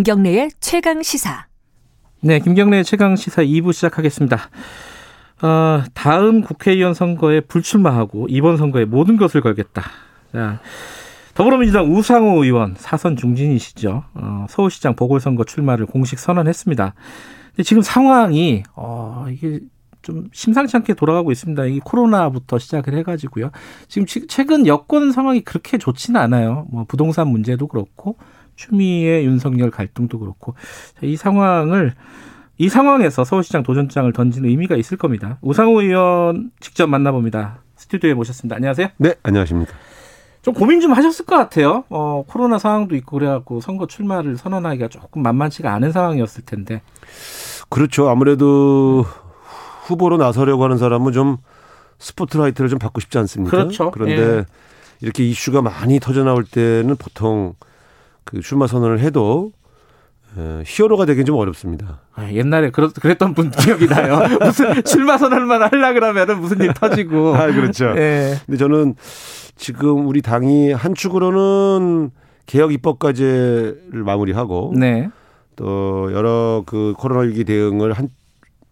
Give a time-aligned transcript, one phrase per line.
[0.00, 1.46] 김경래의 최강 시사.
[2.22, 4.48] 네, 김경래의 최강 시사 2부 시작하겠습니다.
[5.42, 9.82] 어, 다음 국회의원 선거에 불출마하고 이번 선거에 모든 것을 걸겠다.
[10.32, 10.60] 자,
[11.34, 14.04] 더불어민주당 우상호 의원 사선 중진이시죠.
[14.14, 16.94] 어, 서울시장 보궐선거 출마를 공식 선언했습니다.
[17.50, 19.60] 근데 지금 상황이 어, 이게
[20.00, 21.66] 좀 심상치 않게 돌아가고 있습니다.
[21.66, 23.50] 이 코로나부터 시작을 해가지고요.
[23.88, 26.66] 지금 최근 여권 상황이 그렇게 좋지는 않아요.
[26.70, 28.16] 뭐 부동산 문제도 그렇고
[28.60, 30.54] 추미애 윤석열 갈등도 그렇고
[31.00, 31.94] 이 상황을
[32.58, 35.38] 이 상황에서 서울시장 도전장을 던지는 의미가 있을 겁니다.
[35.40, 37.62] 우상호 의원 직접 만나봅니다.
[37.76, 38.56] 스튜디오에 모셨습니다.
[38.56, 38.88] 안녕하세요.
[38.98, 39.72] 네, 안녕하십니까.
[40.42, 41.84] 좀 고민 좀 하셨을 것 같아요.
[41.88, 46.82] 어, 코로나 상황도 있고 그래갖고 선거 출마를 선언하기가 조금 만만치가 않은 상황이었을 텐데.
[47.70, 48.10] 그렇죠.
[48.10, 49.06] 아무래도
[49.86, 51.38] 후보로 나서려고 하는 사람은 좀
[51.98, 53.56] 스포트라이트를 좀 받고 싶지 않습니까?
[53.56, 53.90] 그렇죠.
[53.90, 54.44] 그런데 예.
[55.00, 57.54] 이렇게 이슈가 많이 터져 나올 때는 보통
[58.30, 59.52] 그 출마 선언을 해도
[60.38, 62.00] 에, 히어로가 되긴 좀 어렵습니다.
[62.14, 64.20] 아, 옛날에 그렇, 그랬던 분 기억이 나요.
[64.40, 67.34] 무슨 출마 선언만 하려 그러면은 무슨 일 터지고.
[67.34, 67.92] 아, 그렇죠.
[67.96, 68.36] 예.
[68.46, 68.94] 근데 저는
[69.56, 72.10] 지금 우리 당이 한 축으로는
[72.46, 75.08] 개혁 입법까지를 마무리하고 네.
[75.56, 78.08] 또 여러 그 코로나 위기 대응을 한,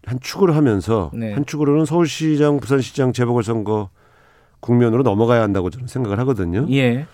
[0.05, 1.33] 한 축으로 하면서 네.
[1.33, 3.89] 한 축으로는 서울시장, 부산시장 재보궐선거
[4.61, 6.65] 국면으로 넘어가야 한다고 저는 생각을 하거든요.
[6.71, 7.05] 예.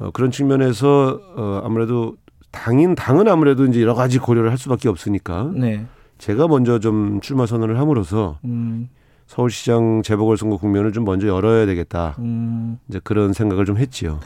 [0.00, 2.16] 어, 그런 측면에서 어, 아무래도
[2.50, 5.86] 당인 당은 아무래도 이제 여러 가지 고려를 할 수밖에 없으니까 네.
[6.18, 8.88] 제가 먼저 좀 출마 선언을 함으로써 음,
[9.26, 12.16] 서울시장 재보궐선거 국면을 좀 먼저 열어야 되겠다.
[12.18, 12.78] 음.
[12.88, 14.18] 이제 그런 생각을 좀 했지요.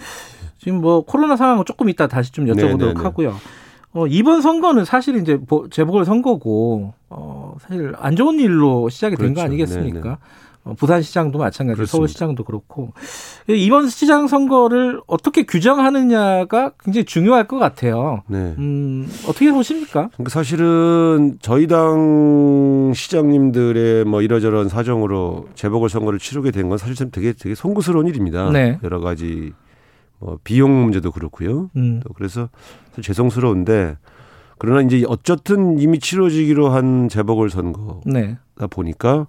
[0.59, 3.03] 지금 뭐 코로나 상황은 조금 이따 다시 좀 여쭤보도록 네, 네, 네.
[3.03, 3.34] 하고요.
[3.95, 9.34] 어, 이번 선거는 사실 이제 보- 재보궐 선거고, 어, 사실 안 좋은 일로 시작이 된거
[9.34, 9.47] 그렇죠.
[9.47, 10.00] 아니겠습니까?
[10.00, 10.17] 네, 네.
[10.65, 11.91] 어, 부산시장도 마찬가지, 그렇습니다.
[11.97, 12.93] 서울시장도 그렇고.
[13.49, 18.23] 이번 시장 선거를 어떻게 규정하느냐가 굉장히 중요할 것 같아요.
[18.28, 18.55] 네.
[18.59, 20.09] 음, 어떻게 보십니까?
[20.12, 27.11] 그러니까 사실은 저희 당 시장님들의 뭐 이러저런 사정으로 재보궐 선거를 치르게 된 건 사실 참
[27.11, 28.51] 되게 되게 송구스러운 일입니다.
[28.51, 28.78] 네.
[28.84, 29.53] 여러 가지
[30.21, 31.71] 뭐 비용 문제도 그렇고요.
[31.75, 32.49] 음, 또 그래서
[33.01, 33.97] 죄송스러운데
[34.59, 38.39] 그러나 이제 어쨌든 이미 치러지기로 한 재보궐 선거다 네.
[38.71, 39.27] 보니까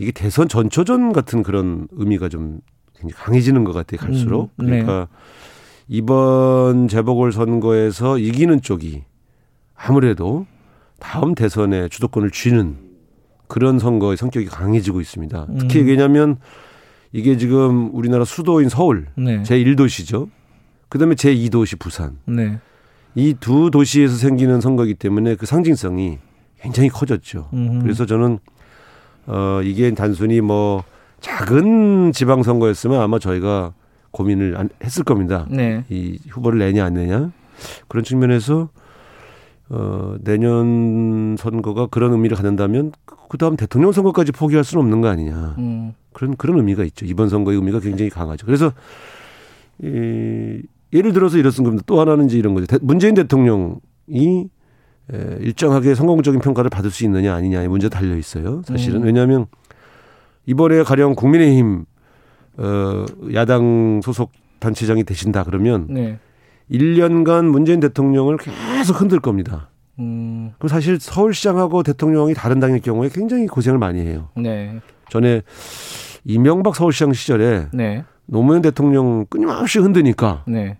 [0.00, 2.60] 이게 대선 전초전 같은 그런 의미가 좀
[2.96, 4.82] 굉장히 강해지는 것 같아요 갈수록 음, 네.
[4.82, 5.08] 그러니까
[5.88, 9.04] 이번 재보궐 선거에서 이기는 쪽이
[9.76, 10.46] 아무래도
[10.98, 12.76] 다음 대선에 주도권을 쥐는
[13.46, 15.48] 그런 선거의 성격이 강해지고 있습니다.
[15.58, 15.86] 특히 음.
[15.88, 16.36] 왜냐하면
[17.12, 19.42] 이게 지금 우리나라 수도인 서울 네.
[19.42, 20.30] 제 1도시죠.
[20.88, 22.18] 그다음에 제 2도시 부산.
[22.26, 22.58] 네.
[23.14, 26.18] 이두 도시에서 생기는 선거이기 때문에 그 상징성이
[26.60, 27.50] 굉장히 커졌죠.
[27.52, 27.82] 음.
[27.82, 28.38] 그래서 저는
[29.26, 30.82] 어 이게 단순히 뭐
[31.20, 33.72] 작은 지방 선거였으면 아마 저희가
[34.10, 35.46] 고민을 안 했을 겁니다.
[35.50, 35.84] 네.
[35.88, 37.30] 이 후보를 내냐 안 내냐
[37.88, 38.68] 그런 측면에서
[39.68, 42.92] 어 내년 선거가 그런 의미를 갖는다면
[43.28, 45.92] 그 다음 대통령 선거까지 포기할 수는 없는 거 아니냐 음.
[46.12, 47.06] 그런 그런 의미가 있죠.
[47.06, 48.46] 이번 선거의 의미가 굉장히 강하죠.
[48.46, 48.72] 그래서
[49.82, 51.82] 이 예를 들어서 이렇습니다.
[51.86, 52.66] 또 하나는 이제 이런 거죠.
[52.66, 53.76] 대- 문재인 대통령이
[54.12, 54.44] 에,
[55.40, 58.62] 일정하게 성공적인 평가를 받을 수 있느냐 아니냐의 문제 달려 있어요.
[58.64, 59.06] 사실은 음.
[59.06, 59.46] 왜냐하면
[60.46, 61.84] 이번에 가령 국민의힘
[62.58, 63.04] 어,
[63.34, 66.18] 야당 소속 단체장이 되신다 그러면 네.
[66.70, 69.68] 1년간 문재인 대통령을 계속 흔들 겁니다.
[69.98, 70.52] 음.
[70.58, 74.28] 그럼 사실 서울시장하고 대통령이 다른 당일 경우에 굉장히 고생을 많이 해요.
[74.36, 74.80] 네.
[75.08, 75.42] 전에
[76.24, 78.04] 이명박 서울시장 시절에 네.
[78.26, 80.78] 노무현 대통령 끊임없이 흔드니까 네.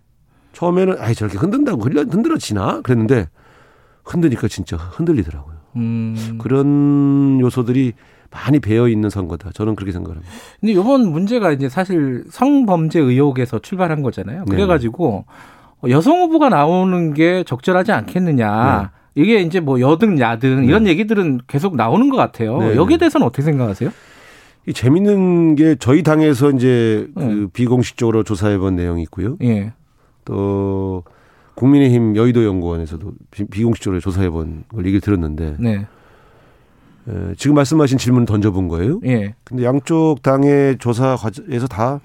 [0.52, 3.28] 처음에는 아이 저렇게 흔든다고 흔들- 흔들어지나 그랬는데
[4.10, 5.54] 흔드니까 진짜 흔들리더라고요.
[5.76, 6.38] 음.
[6.40, 7.92] 그런 요소들이
[8.30, 9.50] 많이 배어 있는 선거다.
[9.52, 10.28] 저는 그렇게 생각합니다.
[10.60, 14.44] 근데 이번 문제가 이제 사실 성범죄 의혹에서 출발한 거잖아요.
[14.44, 14.50] 네.
[14.50, 15.24] 그래가지고
[15.88, 18.92] 여성 후보가 나오는 게 적절하지 않겠느냐.
[19.16, 22.58] 이게 이제 뭐 여든 야든 이런 얘기들은 계속 나오는 것 같아요.
[22.58, 22.98] 네, 여기에 네.
[23.00, 23.90] 대해서는 어떻게 생각하세요?
[24.66, 27.46] 이 재밌는 게 저희 당에서 이제 그 네.
[27.52, 29.36] 비공식적으로 조사해 본 내용이 있고요.
[29.42, 29.72] 예.
[30.24, 31.02] 또
[31.64, 35.86] 국민의힘 여의도 연구원에서도 비- 비공식적으로 조사해 본 걸 얘기를 들었는데 네.
[37.08, 38.98] 에, 지금 말씀하신 질문을 던져본 거예요.
[39.04, 39.34] 예.
[39.44, 42.00] 근데 양쪽 당의 조사 과정에서 다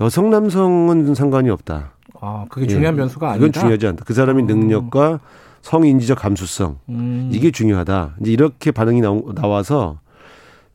[0.00, 1.92] 여성 남성은 상관이 없다.
[2.20, 2.98] 아, 그게 중요한 예.
[2.98, 3.38] 변수가 아니다.
[3.46, 4.04] 그건 중요하지 않다.
[4.04, 4.46] 그 사람의 음.
[4.46, 5.20] 능력과
[5.62, 7.30] 성인지적 감수성 음.
[7.32, 8.16] 이게 중요하다.
[8.20, 9.98] 이제 이렇게 반응이 나오- 나와서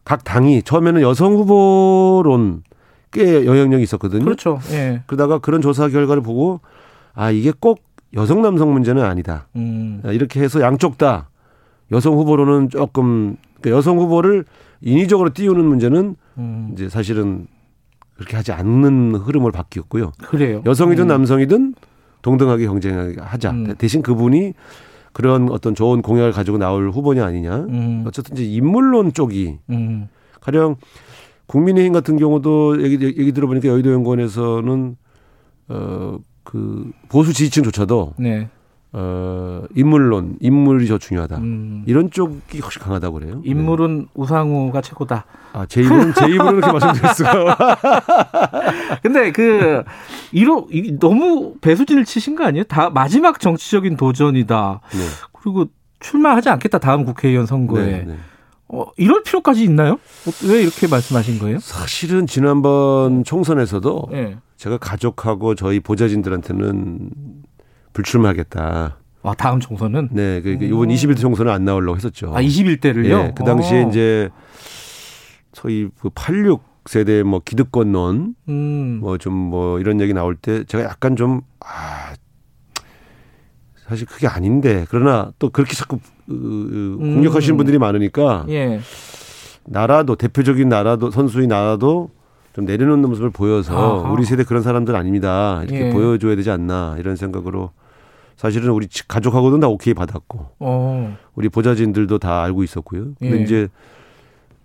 [0.03, 2.63] 각 당이 처음에는 여성 후보론
[3.11, 4.23] 꽤 영향력이 있었거든요.
[4.23, 4.59] 그렇죠.
[4.71, 5.03] 예.
[5.05, 6.61] 그러다가 그런 조사 결과를 보고
[7.13, 7.79] 아 이게 꼭
[8.15, 9.47] 여성 남성 문제는 아니다.
[9.55, 10.01] 음.
[10.03, 11.29] 아, 이렇게 해서 양쪽 다
[11.91, 14.45] 여성 후보로는 조금 그러니까 여성 후보를
[14.81, 16.69] 인위적으로 띄우는 문제는 음.
[16.73, 17.47] 이제 사실은
[18.15, 20.11] 그렇게 하지 않는 흐름을 바뀌었고요.
[20.19, 20.61] 그래요.
[20.65, 21.07] 여성이든 음.
[21.07, 21.75] 남성이든
[22.21, 23.51] 동등하게 경쟁하자.
[23.51, 23.75] 음.
[23.77, 24.53] 대신 그분이
[25.13, 27.65] 그런 어떤 좋은 공약을 가지고 나올 후보냐 아니냐.
[27.69, 28.03] 음.
[28.07, 30.07] 어쨌든 이제 인물론 쪽이 음.
[30.39, 30.75] 가령
[31.47, 34.95] 국민의힘 같은 경우도 얘기, 얘기 들어보니까 여의도 연구원에서는
[35.69, 36.17] 어
[36.51, 38.49] 그 보수 지지층조차도 네.
[38.93, 41.37] 어 인물론 인물이 더 중요하다.
[41.37, 41.83] 음.
[41.85, 43.41] 이런 쪽이 훨씬 강하다고 그래요.
[43.45, 45.15] 인물은 우상우가 최고다.
[45.15, 45.49] 네.
[45.53, 47.57] 아, 제 입으로는 제 입으로는 그렇게 말씀드릴 수가.
[49.01, 49.83] 근데 그
[50.33, 52.65] 이러 이- 너무 배수진을 치신 거 아니에요?
[52.65, 54.81] 다 마지막 정치적인 도전이다.
[54.91, 54.99] 네.
[55.41, 55.67] 그리고
[56.01, 57.85] 출마하지 않겠다 다음 국회의원 선거에.
[57.85, 58.17] 네, 네.
[58.67, 59.93] 어, 이럴 필요까지 있나요?
[59.93, 61.59] 어, 왜 이렇게 말씀하신 거예요?
[61.59, 64.37] 사실은 지난번 총선에서도 예.
[64.61, 67.09] 제가 가족하고 저희 보좌진들한테는
[67.93, 68.97] 불출마하겠다.
[69.23, 70.85] 아, 다음 총선은 네, 그, 그 오.
[70.85, 72.31] 이번 21대 총선은 안 나오려고 했었죠.
[72.35, 73.09] 아 21대를요.
[73.09, 73.89] 예, 그 당시에 어.
[73.89, 74.29] 이제
[75.53, 78.99] 소위 그86 세대 뭐 기득권론 음.
[79.01, 82.13] 뭐좀 뭐 이런 얘기 나올 때 제가 약간 좀 아,
[83.87, 85.97] 사실 그게 아닌데 그러나 또 그렇게 자꾸
[86.29, 87.57] 으, 으, 공격하시는 음.
[87.57, 88.79] 분들이 많으니까 예.
[89.65, 92.11] 나라도 대표적인 나라도 선수의 나라도
[92.53, 94.11] 좀 내려놓는 모습을 보여서 아하.
[94.11, 95.89] 우리 세대 그런 사람들 아닙니다 이렇게 예.
[95.91, 97.71] 보여줘야 되지 않나 이런 생각으로
[98.35, 101.17] 사실은 우리 지- 가족하고도 다 오케이 받았고 어.
[101.35, 103.09] 우리 보좌진들도 다 알고 있었고요.
[103.19, 103.43] 근데 예.
[103.43, 103.67] 이제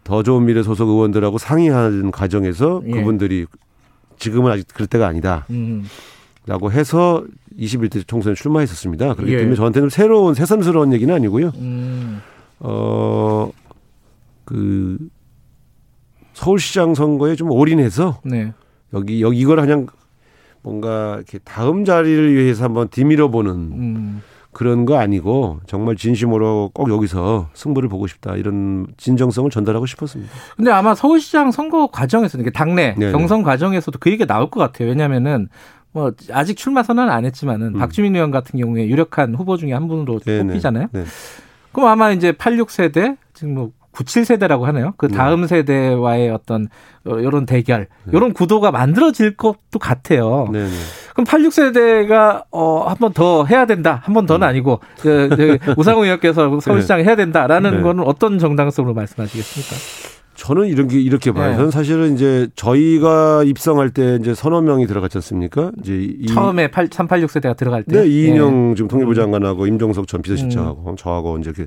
[0.02, 2.90] 더 좋은 미래 소속 의원들하고 상의하는 과정에서 예.
[2.92, 3.46] 그분들이
[4.18, 5.44] 지금은 아직 그럴 때가 아니다.
[5.50, 5.84] 음.
[6.46, 7.24] 라고 해서
[7.58, 9.14] 21대 총선에 출마했었습니다.
[9.14, 9.38] 그렇기 예.
[9.38, 11.50] 때문에 저한테는 새로운 새삼스러운 얘기는 아니고요.
[11.56, 12.20] 음.
[12.60, 13.50] 어,
[14.44, 14.96] 그
[16.36, 18.52] 서울시장 선거에 좀 올인해서 네.
[18.92, 19.86] 여기 여기 이걸 그냥
[20.62, 24.22] 뭔가 이렇게 다음 자리를 위해서 한번 뒤밀어 보는 음.
[24.52, 30.30] 그런 거 아니고 정말 진심으로 꼭 여기서 승부를 보고 싶다 이런 진정성을 전달하고 싶었습니다.
[30.56, 33.12] 근데 아마 서울시장 선거 과정에서 이게 당내 네네.
[33.12, 34.90] 경선 과정에서도 그 얘기가 나올 것 같아요.
[34.90, 35.48] 왜냐면은
[35.92, 37.78] 뭐 아직 출마 선언은 안 했지만은 음.
[37.78, 40.48] 박주민 의원 같은 경우에 유력한 후보 중에 한 분으로 네네.
[40.48, 40.88] 뽑히잖아요.
[40.92, 41.04] 네.
[41.72, 44.92] 그럼 아마 이제 86세대 지금 뭐 97세대라고 하네요.
[44.98, 46.68] 그 다음 세대와의 어떤
[47.04, 48.12] 이런 대결, 네.
[48.14, 50.48] 이런 구도가 만들어질 것도 같아요.
[50.52, 50.70] 네, 네.
[51.14, 54.00] 그럼 86세대가 어 한 번 더 해야 된다.
[54.04, 57.82] 한 번 더는 아니고 그, 그 우상호 의원께서 서울시장 해야 된다라는 네.
[57.82, 59.76] 거는 어떤 정당성으로 말씀하시겠습니까?
[60.34, 61.50] 저는 이렇게 이렇게 봐요.
[61.52, 61.56] 네.
[61.56, 65.72] 저는 사실은 이제 저희가 입성할 때 이제 서너 명이 들어갔지 않습니까?
[65.80, 68.02] 이제 이, 처음에 8, 386 세대가 들어갈 때.
[68.02, 68.74] 네, 이인영 예.
[68.74, 71.66] 지금 통일부 장관하고 임종석 전 비서실장하고 저하고 이제 이렇게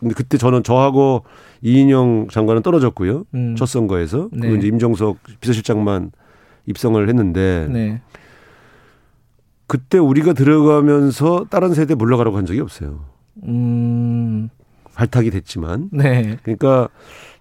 [0.00, 1.24] 근데 그때 저는 저하고
[1.62, 3.24] 이인영 장관은 떨어졌고요.
[3.34, 3.56] 음.
[3.56, 4.40] 첫 선거에서 네.
[4.40, 6.12] 그리고 이제 임종석 비서실장만
[6.66, 8.00] 입성을 했는데 네.
[9.66, 13.04] 그때 우리가 들어가면서 다른 세대 물러가라고 한 적이 없어요.
[13.44, 14.48] 음.
[14.94, 16.38] 발탁이 됐지만 네.
[16.42, 16.88] 그러니까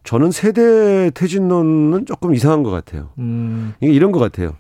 [0.04, 3.10] 저는 세대 퇴진론은 조금 이상한 것 같아요.
[3.18, 3.74] 음.
[3.82, 4.56] 이게 이런 것 같아요.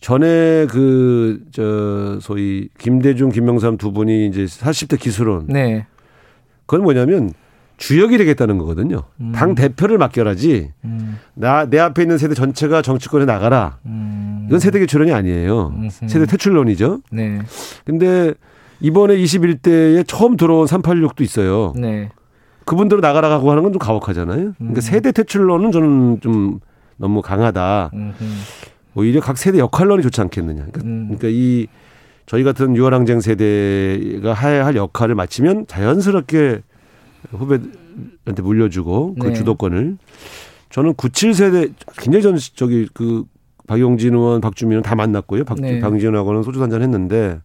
[0.00, 1.14] 전에 그
[1.54, 5.86] 저 소위 김대중, 김명삼 두 분이 이제 40대 기술론 네.
[6.66, 7.32] 그건 뭐냐면
[7.76, 9.02] 주역이 되겠다는 거거든요.
[9.20, 9.32] 음.
[9.34, 11.18] 당 대표를 맡겨라지 음.
[11.34, 13.78] 나내 앞에 있는 세대 전체가 정치권에 나가라.
[13.86, 14.44] 음.
[14.46, 15.74] 이건 세대 개출론이 아니에요.
[15.90, 17.00] 세대 퇴출론이죠.
[17.10, 17.40] 네.
[17.84, 18.32] 근데
[18.80, 21.72] 이번에 21대에 처음 들어온 386도 있어요.
[21.76, 22.10] 네.
[22.64, 24.40] 그분들은 나가라고 하는 건 좀 가혹하잖아요.
[24.40, 24.54] 음.
[24.56, 26.60] 그러니까 세대 퇴출론은 저는 좀
[26.96, 27.90] 너무 강하다.
[28.94, 30.66] 오히려 각 세대 역할론이 좋지 않겠느냐.
[30.72, 31.04] 그러니까, 음.
[31.08, 31.66] 그러니까 이
[32.26, 36.62] 저희 같은 유월항쟁 세대가 해야 할 역할을 마치면 자연스럽게
[37.30, 39.34] 후배한테 물려주고 그 네.
[39.34, 39.98] 주도권을
[40.70, 43.24] 저는 97세대 굉장히 전 저기 그
[43.66, 45.44] 박용진 의원, 박주민 의원 다 만났고요.
[45.44, 45.80] 박, 네.
[45.80, 47.40] 박진하고는 소주 한잔 했는데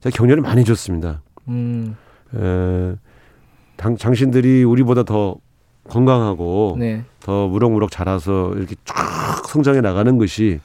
[0.00, 1.22] 제가 격려를 많이 줬습니다.
[1.48, 1.96] 음.
[2.34, 2.94] 에,
[3.76, 5.36] 당, 당신들이 우리보다 더
[5.88, 7.04] 건강하고 네.
[7.20, 10.60] 더 무럭무럭 자라서 이렇게 쫙 성장해 나가는 것이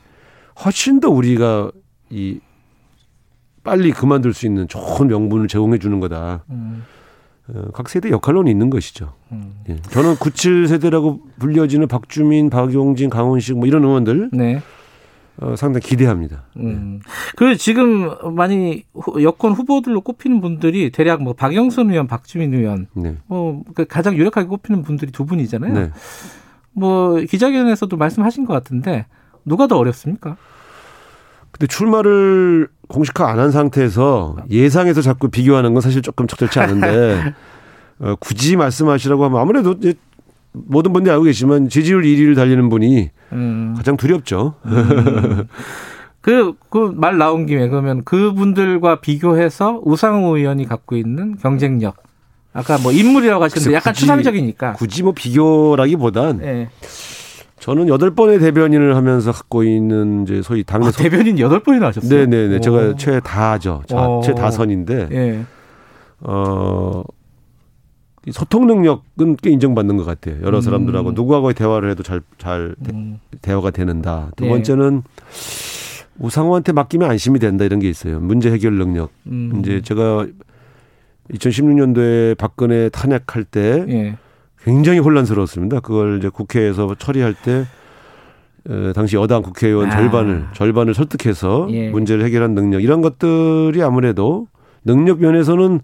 [0.63, 1.71] 훨씬 더 우리가
[2.09, 2.39] 이
[3.67, 6.45] 빨리 그만둘 수 있는 좋은 명분을 제공해 주는 거다.
[6.51, 6.85] 음.
[7.49, 9.11] 어, 각 세대 역할론이 있는 것이죠.
[9.33, 9.55] 음.
[9.67, 9.75] 예.
[9.81, 14.61] 저는 97세대라고 불려지는 박주민, 박용진, 강원식 뭐 이런 의원들 네.
[15.41, 16.43] 어, 상당히 기대합니다.
[16.55, 17.01] 음.
[17.35, 23.17] 그 지금 많이 후- 여권 후보들로 꼽히는 분들이 대략 뭐 박영선 의원, 박주민 의원 네.
[23.27, 25.73] 뭐그 가장 유력하게 꼽히는 분들이 두 분이잖아요.
[25.73, 25.91] 네.
[26.71, 29.07] 뭐 기자회견에서도 말씀하신 것 같은데
[29.43, 30.37] 누가 더 어렵습니까?
[31.57, 37.33] 근데 출마를 공식화 안 한 상태에서 예상해서 자꾸 비교하는 건 사실 조금 적절치 않은데
[37.99, 39.93] 어, 굳이 말씀하시라고 하면 아무래도 이제
[40.53, 43.73] 모든 분들이 알고 계시지만 지지율 1위를 달리는 분이 음.
[43.77, 44.55] 가장 두렵죠.
[46.21, 51.97] 그, 그말 나온 김에 그러면 그분들과 비교해서 우상호 의원이 갖고 있는 경쟁력.
[52.53, 54.73] 아까 뭐 인물이라고 하셨는데 약간 굳이- 추상적이니까.
[54.73, 56.69] 굳이 뭐 비교라기보단 예.
[57.59, 62.09] 저는 여덟 번의 대변인을 하면서 갖고 있는 이제 소위 당내 아, 대변인 여덟 번이나 하셨어요?
[62.09, 62.57] 네 네네.
[62.57, 62.59] 오.
[62.59, 63.83] 제가 최다죠.
[63.93, 64.21] 어.
[64.23, 65.43] 최다선인데, 예.
[66.21, 67.03] 어,
[68.27, 70.35] 이 소통 능력은 꽤 인정받는 것 같아요.
[70.43, 70.61] 여러 음.
[70.61, 73.19] 사람들하고 누구하고의 대화를 해도 잘, 잘 음.
[73.41, 74.31] 대화가 되는다.
[74.35, 74.49] 두 예.
[74.49, 75.03] 번째는
[76.19, 78.19] 우상호한테 맡기면 안심이 된다 이런 게 있어요.
[78.19, 79.11] 문제 해결 능력.
[79.27, 79.59] 음.
[79.59, 80.27] 이제 제가
[81.31, 84.17] 2016년도에 박근혜 탄핵할 때 예.
[84.63, 85.79] 굉장히 혼란스러웠습니다.
[85.79, 87.65] 그걸 이제 국회에서 처리할 때
[88.69, 89.95] 어, 당시 여당 국회의원 아.
[89.95, 91.89] 절반을 절반을 설득해서 예.
[91.89, 94.47] 문제를 해결한 능력 이런 것들이 아무래도
[94.83, 95.79] 능력 면에서는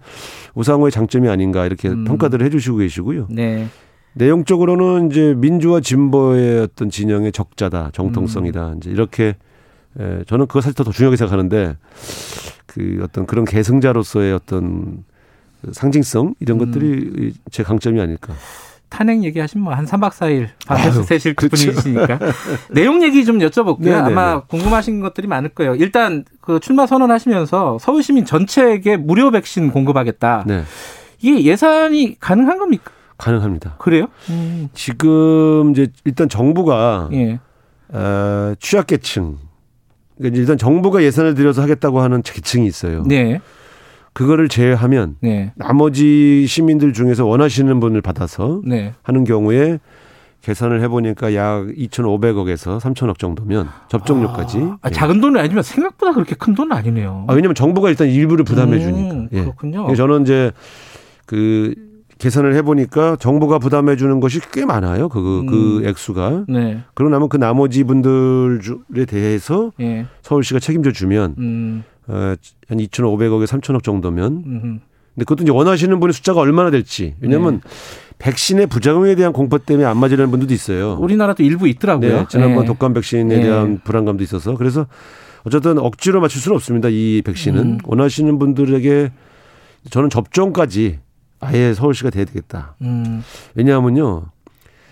[0.56, 2.04] 우상호의 장점이 아닌가 이렇게 음.
[2.04, 3.28] 평가들을 해주시고 계시고요.
[3.30, 3.68] 네.
[4.14, 8.74] 내용적으로는 이제 민주화 진보의 어떤 진영의 적자다, 정통성이다.
[8.74, 8.78] 음.
[8.78, 9.36] 이제 이렇게
[10.00, 11.78] 에, 저는 그거 사실 더 중요하게 생각하는데
[12.66, 15.13] 그 어떤 그런 계승자로서의 어떤 그
[15.72, 16.66] 상징성 이런 음.
[16.66, 18.34] 것들이 제 강점이 아닐까.
[18.90, 21.72] 탄핵 얘기하시면 뭐한 3박 4일 밤에서 세실 그렇죠.
[21.72, 22.20] 분이시니까
[22.72, 23.86] 내용 얘기 좀 여쭤볼게요.
[23.86, 24.06] 네네네.
[24.06, 25.74] 아마 궁금하신 것들이 많을 거예요.
[25.76, 30.44] 일단 그 출마 선언하시면서 서울 시민 전체에게 무료 백신 공급하겠다.
[30.46, 30.64] 네,
[31.22, 32.92] 이게 예산이 가능한 겁니까?
[33.18, 33.78] 가능합니다.
[33.80, 34.08] 그래요?
[34.30, 34.70] 음.
[34.76, 37.40] 지금 이제 일단 정부가 예.
[37.90, 39.38] 어, 취약계층
[40.18, 43.04] 그러니까 일단 정부가 예산을 들여서 하겠다고 하는 계층이 있어요.
[43.08, 43.42] 네.
[44.14, 45.52] 그거를 제외하면 네.
[45.56, 48.94] 나머지 시민들 중에서 원하시는 분을 받아서 네.
[49.02, 49.80] 하는 경우에
[50.42, 54.58] 계산을 해보니까 약 2,500억에서 3,000억 정도면 접종료까지.
[54.82, 54.92] 아, 예.
[54.92, 57.26] 작은 돈은 아니지만 생각보다 그렇게 큰 돈은 아니네요.
[57.28, 59.28] 아, 왜냐면 정부가 일단 일부를 부담해 음, 주니까.
[59.32, 59.42] 예.
[59.42, 59.86] 그렇군요.
[59.86, 60.52] 그래서 저는 이제
[61.26, 61.74] 그
[62.18, 65.08] 계산을 해보니까 정부가 부담해 주는 것이 꽤 많아요.
[65.08, 65.88] 그, 그 음.
[65.88, 66.46] 액수가.
[66.50, 66.84] 네.
[66.94, 70.06] 그러고 나면 그 나머지 분들에 대해서 예.
[70.22, 71.84] 서울시가 책임져 주면 음.
[72.08, 72.36] 어,
[72.68, 74.80] 한 2,500억에 3,000억 정도면 음.
[75.14, 77.16] 근데 그것도 이제 원하시는 분의 숫자가 얼마나 될지.
[77.20, 77.70] 왜냐면 네.
[78.20, 80.98] 백신의 부작용에 대한 공포 때문에 안 맞으려는 분들도 있어요.
[81.00, 82.20] 우리나라도 일부 있더라고요.
[82.20, 82.68] 네, 지난번 예.
[82.68, 83.42] 독감 백신에 예.
[83.42, 84.88] 대한 불안감도 있어서 그래서
[85.44, 86.90] 어쨌든 억지로 맞출 수는 없습니다.
[86.90, 87.78] 이 백신은 음.
[87.84, 89.12] 원하시는 분들에게
[89.90, 91.00] 저는 접종까지
[91.42, 92.76] 아예 서울시가 돼야 되겠다.
[92.82, 93.24] 음.
[93.54, 94.28] 왜냐하면요,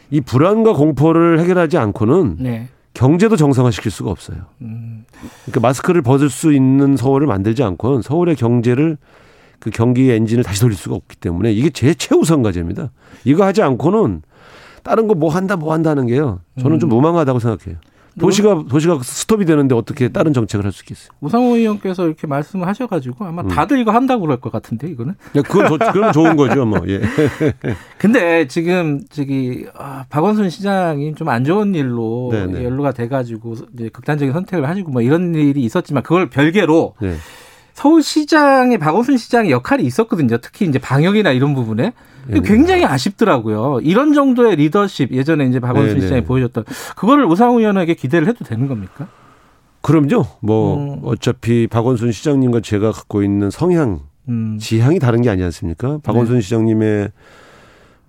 [0.10, 2.68] 이 불안과 공포를 해결하지 않고는 네.
[2.94, 4.38] 경제도 정상화시킬 수가 없어요.
[4.62, 5.06] 음.
[5.46, 8.98] 그러니까 마스크를 벗을 수 있는 서울을 만들지 않고는 서울의 경제를
[9.60, 12.92] 그 경기의 엔진을 다시 돌릴 수가 없기 때문에 이게 제 최우선 과제입니다.
[13.26, 14.24] 이거 하지 않고는
[14.84, 16.40] 다른 거 뭐 한다 뭐 한다는 게요.
[16.60, 16.96] 저는 좀 음.
[16.96, 17.78] 무망하다고 생각해요.
[18.20, 21.10] 도시가 도시가 스톱이 되는데 어떻게 다른 정책을 할 수 있겠어요?
[21.22, 23.48] 우상호 의원께서 이렇게 말씀을 하셔가지고 아마 음.
[23.48, 25.14] 다들 이거 한다고 그럴 것 같은데 이거는.
[25.36, 26.82] 야, 그건 조- 그건 좋은 거죠, 뭐.
[26.88, 27.02] 예.
[27.98, 32.64] 근데 지금 저기 아, 박원순 시장이 좀 안 좋은 일로 네네.
[32.66, 37.16] 연루가 돼가지고 이제 극단적인 선택을 하시고 뭐 이런 일이 있었지만 그걸 별개로 네.
[37.74, 40.38] 서울시장의 박원순 시장의 역할이 있었거든요.
[40.38, 41.94] 특히 이제 방역이나 이런 부분에
[42.30, 42.40] 예.
[42.42, 43.80] 굉장히 아쉽더라고요.
[43.82, 46.02] 이런 정도의 리더십 예전에 이제 박원순 네네.
[46.02, 49.08] 시장이 보여줬던 그거를 우상호 의원에게 기대를 해도 되는 겁니까?
[49.82, 50.26] 그럼요.
[50.42, 51.00] 뭐 음.
[51.04, 54.58] 어차피 박원순 시장님과 제가 갖고 있는 성향, 음.
[54.60, 56.00] 지향이 다른 게 아니지 않습니까?
[56.04, 57.10] 박원순 시장님의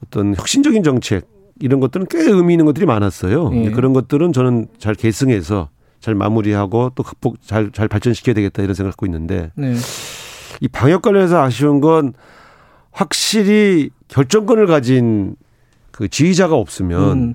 [0.04, 1.26] 어떤 혁신적인 정책
[1.60, 3.50] 이런 것들은 꽤 의미 있는 것들이 많았어요.
[3.52, 3.56] 예.
[3.56, 5.70] 근데 그런 것들은 저는 잘 계승해서
[6.02, 9.74] 잘 마무리하고 또 극복 잘 잘 발전시켜야 되겠다 이런 생각을 갖고 있는데 네.
[10.60, 12.12] 이 방역 관련해서 아쉬운 건
[12.90, 15.36] 확실히 결정권을 가진
[15.92, 17.34] 그 지휘자가 없으면 음.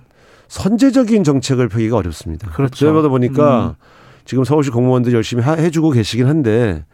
[0.50, 2.50] 선제적인 정책을 펴기가 어렵습니다.
[2.52, 2.88] 그렇죠.
[2.92, 3.84] 그러다 보니까 음.
[4.26, 6.86] 지금 서울시 공무원들이 열심히 하- 해주고 계시긴 한데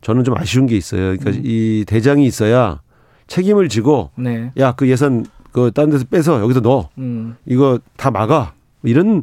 [0.00, 1.16] 저는 좀 아쉬운 게 있어요.
[1.16, 1.42] 그러니까 음.
[1.44, 2.80] 이 대장이 있어야
[3.26, 4.52] 책임을 지고 네.
[4.58, 7.36] 야그 예산 그 다른 데서 빼서 여기서 넣어 음.
[7.46, 9.22] 이거 다 막아 이런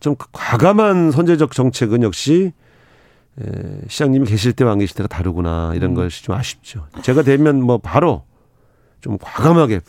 [0.00, 2.52] 좀 과감한 선제적 정책은 역시
[3.40, 5.94] 에, 시장님이 계실 때와 안 계실 때가 다르구나 이런 음.
[5.94, 6.86] 것이 좀 아쉽죠.
[7.02, 8.24] 제가 되면 뭐 바로
[9.00, 9.80] 좀 과감하게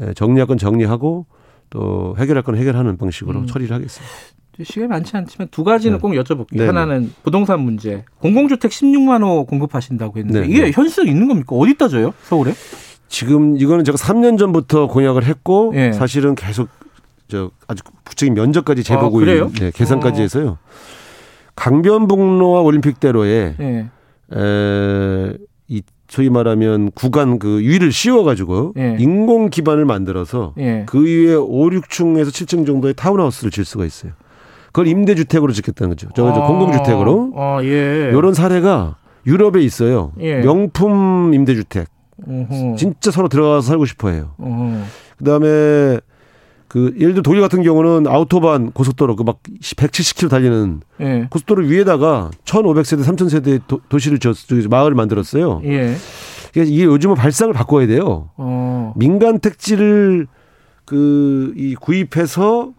[0.00, 1.26] 에, 정리할 건 정리하고
[1.70, 3.46] 또 해결할 건 해결하는 방식으로 음.
[3.46, 4.14] 처리를 하겠습니다.
[4.62, 6.00] 시간이 많지 않지만 두 가지는 네.
[6.00, 6.56] 꼭 여쭤볼게요.
[6.56, 6.66] 네네.
[6.66, 8.04] 하나는 부동산 문제.
[8.20, 10.52] 공공주택 16만 호 공급하신다고 했는데 네네.
[10.52, 11.54] 이게 현실성 있는 겁니까?
[11.56, 12.14] 어디 따져요?
[12.22, 12.54] 서울에?
[13.08, 15.92] 지금 이거는 제가 3년 전부터 공약을 했고 예.
[15.92, 16.68] 사실은 계속
[17.28, 19.22] 저 아주 구체적인 면적까지 재보고 아?
[19.22, 20.22] 있는 네, 계산까지 어.
[20.22, 20.58] 해서요.
[21.56, 23.88] 강변북로와 올림픽대로에 예.
[24.34, 25.32] 에,
[25.68, 28.96] 이 소위 말하면 구간 그 위를 씌워가지고 예.
[28.98, 30.84] 인공 기반을 만들어서 예.
[30.86, 34.12] 그 위에 5, 6층에서 7층 정도의 타운하우스를 질 수가 있어요.
[34.66, 36.08] 그걸 임대주택으로 짓겠다는 거죠.
[36.14, 37.32] 저, 저 아, 공공주택으로.
[37.34, 38.10] 아, 예.
[38.12, 40.12] 이런 사례가 유럽에 있어요.
[40.20, 40.40] 예.
[40.42, 41.88] 명품 임대주택.
[42.26, 42.76] 어허.
[42.76, 44.34] 진짜 서로 들어가서 살고 싶어 해요.
[44.38, 44.82] 어허.
[45.18, 45.98] 그다음에
[46.76, 51.26] 그 예를 들어 독일 같은 경우는 아우토반 고속도로 그 막 170km 달리는 예.
[51.30, 54.34] 고속도로 위에다가 1,500세대, 3,000세대 도, 도시를 저
[54.68, 55.62] 마을을 만들었어요.
[55.64, 55.94] 예.
[56.52, 58.28] 그래서 이게 요즘은 발상을 바꿔야 돼요.
[58.36, 58.92] 어.
[58.94, 60.26] 민간 택지를
[60.84, 62.72] 그 이 구입해서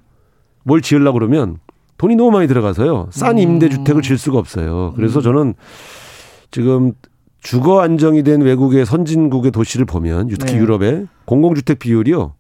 [0.64, 1.58] 뭘 지으려고 그러면
[1.98, 3.08] 돈이 너무 많이 들어가서요.
[3.10, 3.40] 싼 음.
[3.40, 4.94] 임대 주택을 질 수가 없어요.
[4.96, 5.56] 그래서 저는
[6.52, 6.94] 지금
[7.42, 10.60] 주거 안정이 된 외국의 선진국의 도시를 보면 특히 네.
[10.60, 12.34] 유럽의 공공주택 비율이요.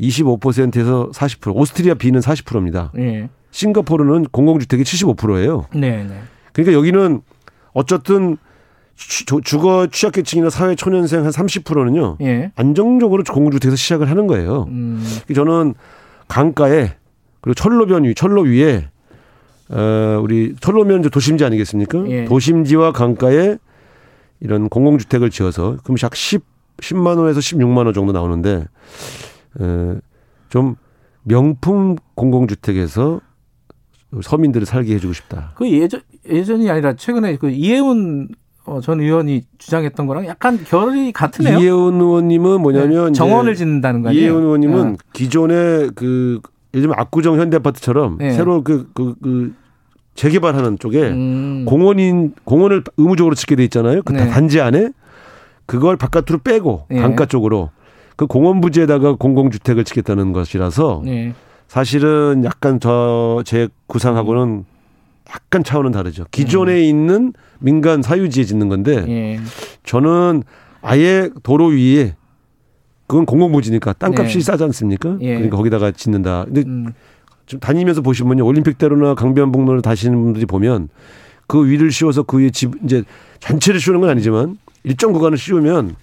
[0.00, 1.54] 25%에서 40%.
[1.54, 2.92] 오스트리아 B는 40%입니다.
[2.98, 3.28] 예.
[3.50, 5.66] 싱가포르는 공공주택이 75%예요.
[5.74, 6.20] 네, 네.
[6.52, 7.20] 그러니까 여기는
[7.72, 8.36] 어쨌든
[8.96, 12.18] 주- 주거 취약계층이나 사회 초년생 한 30%는요.
[12.22, 12.52] 예.
[12.56, 14.66] 안정적으로 공공주택에서 시작을 하는 거예요.
[14.68, 15.04] 음.
[15.34, 15.74] 저는
[16.28, 16.94] 강가에
[17.40, 18.88] 그리고 철로변 위, 철로 위에
[19.68, 22.04] 어, 우리 철로면 이제 도심지 아니겠습니까?
[22.08, 22.24] 예.
[22.26, 23.56] 도심지와 강가에
[24.40, 26.42] 이런 공공주택을 지어서 그럼 약 10,
[26.78, 28.64] 10만 원에서 16만 원 정도 나오는데 에,
[30.48, 30.76] 좀
[31.22, 33.20] 명품 공공주택에서
[34.22, 35.52] 서민들을 살게 해주고 싶다.
[35.56, 38.28] 그 예전 예전이 아니라 최근에 그 이해운
[38.66, 41.58] 어, 전 의원이 주장했던 거랑 약간 결이 같으네요.
[41.58, 43.12] 이혜원 의원님은 뭐냐면 네.
[43.12, 44.24] 정원을 짓는다는 거 아니에요?
[44.24, 44.96] 이혜원 의원님은 어.
[45.12, 46.40] 기존의 그
[46.72, 48.32] 들면 압구정 현대아파트처럼 네.
[48.32, 49.54] 새로 그, 그, 그
[50.14, 51.64] 재개발하는 쪽에 음.
[51.66, 54.02] 공원인 공원을 의무적으로 짓게 돼 있잖아요.
[54.02, 54.28] 그 네.
[54.28, 54.90] 단지 안에
[55.66, 57.00] 그걸 바깥으로 빼고 예.
[57.00, 57.70] 강가 쪽으로
[58.16, 61.34] 그 공원 부지에다가 공공주택을 짓겠다는 것이라서 예.
[61.68, 64.64] 사실은 약간 저 제 구상하고는
[65.30, 66.24] 약간 차원은 다르죠.
[66.30, 69.08] 기존에 있는 민간 사유지에 짓는 건데 음.
[69.08, 69.40] 예.
[69.84, 70.42] 저는
[70.82, 72.14] 아예 도로 위에
[73.06, 74.40] 그건 공공부지니까 땅값이 네.
[74.44, 75.16] 싸지 않습니까?
[75.20, 75.34] 예.
[75.34, 76.44] 그러니까 거기다가 짓는다.
[76.44, 76.92] 근데 음.
[77.46, 78.44] 좀 다니면서 보시면요.
[78.46, 80.88] 올림픽대로나 강변북로를 다시는 분들이 보면
[81.46, 83.02] 그 위를 씌워서 그 위에 집 이제
[83.40, 85.96] 전체를 씌우는 건 아니지만 일정 구간을 씌우면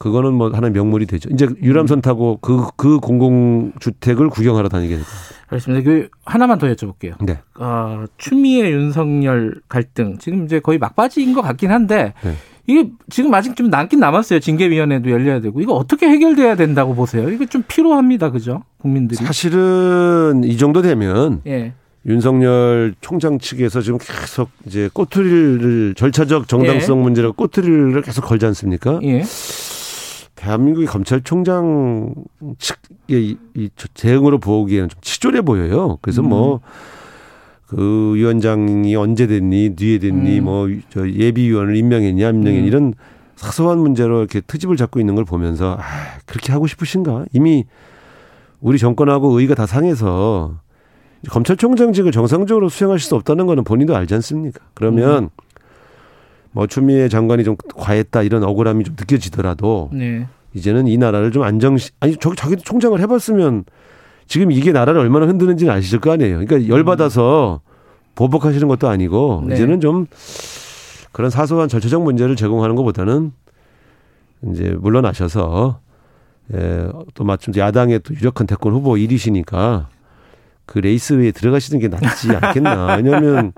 [0.00, 1.28] 그거는 뭐 하나의 명물이 되죠.
[1.30, 5.06] 이제 유람선 타고 그, 그 공공주택을 구경하러 다니게 되고.
[5.48, 5.84] 알겠습니다.
[5.84, 7.22] 그 하나만 더 여쭤볼게요.
[7.22, 7.38] 네.
[7.58, 12.34] 어, 추미애 윤석열 갈등 지금 이제 거의 막바지인 것 같긴 한데 네.
[12.66, 14.40] 이게 지금 아직 좀 남긴 남았어요.
[14.40, 17.28] 징계위원회도 열려야 되고 이거 어떻게 해결돼야 된다고 보세요?
[17.28, 18.62] 이거 좀 필요합니다, 그죠?
[18.78, 19.22] 국민들이.
[19.22, 21.74] 사실은 이 정도 되면 예.
[22.06, 28.98] 윤석열 총장 측에서 지금 계속 이제 꼬투리를 절차적 정당성 문제로 꼬투리를 계속 걸지 않습니까?
[29.02, 29.22] 예.
[30.40, 32.14] 대한민국의 검찰총장
[32.58, 35.98] 측의 이, 이 대응으로 보기에는 좀 치졸해 보여요.
[36.00, 36.60] 그래서 뭐,
[37.66, 40.44] 그 위원장이 언제 됐니, 뒤에 됐니, 음.
[40.44, 42.66] 뭐, 저 예비위원을 임명했냐, 안 임명했니, 음.
[42.66, 42.94] 이런
[43.36, 45.82] 사소한 문제로 이렇게 트집을 잡고 있는 걸 보면서, 아,
[46.24, 47.26] 그렇게 하고 싶으신가?
[47.34, 47.66] 이미
[48.60, 50.58] 우리 정권하고 의의가 다 상해서
[51.28, 54.60] 검찰총장직을 정상적으로 수행하실 수 없다는 거는 본인도 알지 않습니까?
[54.72, 55.28] 그러면
[56.52, 60.26] 뭐 추미애 장관이 좀 과했다 이런 억울함이 좀 느껴지더라도 네.
[60.54, 63.64] 이제는 이 나라를 좀 안정 아니 저기 자기도 총장을 해봤으면
[64.26, 66.44] 지금 이게 나라를 얼마나 흔드는지는 아시실 거 아니에요.
[66.44, 67.60] 그러니까 열 받아서
[68.14, 69.54] 보복하시는 것도 아니고 네.
[69.54, 70.06] 이제는 좀
[71.12, 73.32] 그런 사소한 절차적 문제를 제공하는 것보다는
[74.50, 75.80] 이제 물러나셔서
[76.54, 79.86] 예, 또 마침 야당의 또 유력한 대권 후보 1위시니까
[80.66, 82.96] 그 레이스에 들어가시는 게 낫지 않겠나.
[82.96, 83.52] 왜냐하면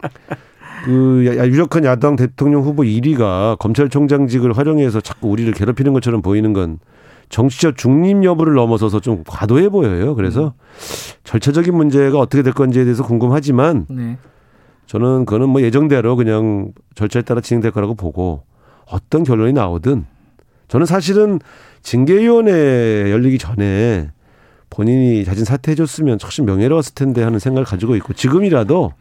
[0.84, 6.78] 그 야- 유력한 야당 대통령 후보 1위가 검찰총장직을 활용해서 자꾸 우리를 괴롭히는 것처럼 보이는 건
[7.28, 10.14] 정치적 중립 여부를 넘어서서 좀 과도해 보여요.
[10.14, 10.54] 그래서
[11.24, 14.18] 절차적인 문제가 어떻게 될 건지에 대해서 궁금하지만 네.
[14.86, 18.42] 저는 그거는 뭐 예정대로 그냥 절차에 따라 진행될 거라고 보고
[18.86, 20.04] 어떤 결론이 나오든
[20.68, 21.38] 저는 사실은
[21.82, 24.10] 징계위원회 열리기 전에
[24.68, 28.92] 본인이 자진 사퇴해줬으면 훨씬 명예로웠을 텐데 하는 생각을 가지고 있고 지금이라도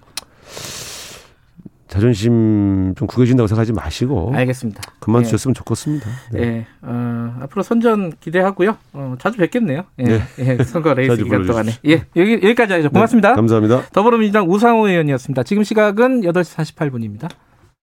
[1.92, 4.82] 자존심 좀 구겨진다고 생각하지 마시고 알겠습니다.
[5.02, 5.26] 그만 예.
[5.26, 6.10] 주셨으면 좋겠습니다.
[6.32, 6.42] 네.
[6.42, 6.66] 예.
[6.82, 8.78] 어, 앞으로 선전 기대하고요.
[8.94, 9.84] 어, 자주 뵙겠네요.
[10.00, 10.04] 예.
[10.04, 10.22] 네.
[10.40, 10.64] 예.
[10.64, 11.72] 선거 레이스 기간 동안에.
[11.88, 12.06] 예.
[12.16, 12.90] 여기 여기까지 하죠.
[12.92, 13.32] 고맙습니다.
[13.32, 13.90] 네, 감사합니다.
[13.92, 15.44] 더불어민주당 우상호 의원이었습니다.
[15.44, 17.30] 지금 시각은 8시 48분입니다.